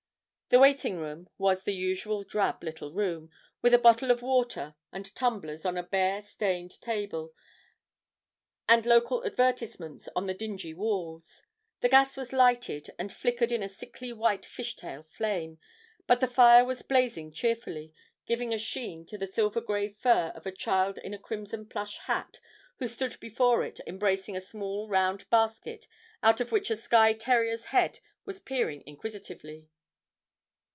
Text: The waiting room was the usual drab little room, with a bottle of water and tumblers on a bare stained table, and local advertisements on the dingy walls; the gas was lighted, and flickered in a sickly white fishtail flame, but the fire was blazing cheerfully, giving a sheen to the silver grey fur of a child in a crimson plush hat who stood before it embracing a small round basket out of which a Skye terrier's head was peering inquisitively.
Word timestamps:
The 0.49 0.59
waiting 0.59 0.97
room 0.97 1.29
was 1.37 1.63
the 1.63 1.73
usual 1.73 2.25
drab 2.25 2.61
little 2.61 2.91
room, 2.91 3.29
with 3.61 3.73
a 3.73 3.79
bottle 3.79 4.11
of 4.11 4.21
water 4.21 4.75
and 4.91 5.05
tumblers 5.15 5.63
on 5.63 5.77
a 5.77 5.83
bare 5.83 6.23
stained 6.25 6.81
table, 6.81 7.33
and 8.67 8.85
local 8.85 9.25
advertisements 9.25 10.09
on 10.13 10.25
the 10.27 10.33
dingy 10.33 10.73
walls; 10.73 11.43
the 11.79 11.87
gas 11.87 12.17
was 12.17 12.33
lighted, 12.33 12.89
and 12.99 13.13
flickered 13.13 13.49
in 13.53 13.63
a 13.63 13.69
sickly 13.69 14.11
white 14.11 14.41
fishtail 14.43 15.03
flame, 15.05 15.57
but 16.05 16.19
the 16.19 16.27
fire 16.27 16.65
was 16.65 16.81
blazing 16.81 17.31
cheerfully, 17.31 17.93
giving 18.25 18.53
a 18.53 18.57
sheen 18.59 19.05
to 19.05 19.17
the 19.17 19.27
silver 19.27 19.61
grey 19.61 19.87
fur 19.87 20.33
of 20.35 20.45
a 20.45 20.51
child 20.51 20.97
in 20.97 21.13
a 21.13 21.17
crimson 21.17 21.65
plush 21.65 21.97
hat 21.99 22.41
who 22.75 22.89
stood 22.89 23.17
before 23.21 23.63
it 23.63 23.79
embracing 23.87 24.35
a 24.35 24.41
small 24.41 24.89
round 24.89 25.29
basket 25.29 25.87
out 26.21 26.41
of 26.41 26.51
which 26.51 26.69
a 26.69 26.75
Skye 26.75 27.13
terrier's 27.13 27.63
head 27.67 27.99
was 28.25 28.41
peering 28.41 28.83
inquisitively. 28.85 29.69